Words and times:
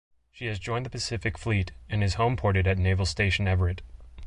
She 0.31 0.47
has 0.47 0.57
joined 0.57 0.83
the 0.83 0.89
Pacific 0.89 1.37
Fleet 1.37 1.73
and 1.87 2.03
is 2.03 2.15
homeported 2.15 2.65
at 2.65 2.79
Naval 2.79 3.05
Station 3.05 3.47
Everett. 3.47 3.83